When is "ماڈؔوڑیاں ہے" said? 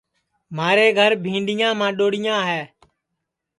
1.79-2.61